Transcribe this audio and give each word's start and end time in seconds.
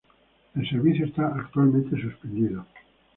El 0.55 0.67
servicio 0.67 1.05
está 1.05 1.27
actualmente 1.27 1.95
suspendido. 2.01 2.65